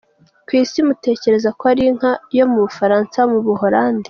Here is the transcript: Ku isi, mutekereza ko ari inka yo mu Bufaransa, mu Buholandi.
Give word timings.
Ku 0.45 0.51
isi, 0.61 0.79
mutekereza 0.87 1.49
ko 1.57 1.63
ari 1.71 1.83
inka 1.89 2.11
yo 2.37 2.45
mu 2.51 2.59
Bufaransa, 2.65 3.19
mu 3.31 3.39
Buholandi. 3.45 3.99